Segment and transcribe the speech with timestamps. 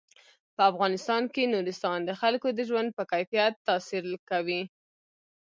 [0.55, 4.61] په افغانستان کې نورستان د خلکو د ژوند په کیفیت تاثیر کوي.